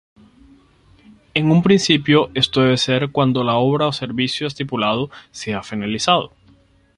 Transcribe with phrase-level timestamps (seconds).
[1.35, 6.33] En un principio esto debe ser cuando la obra o servicio estipulado sea finalizado.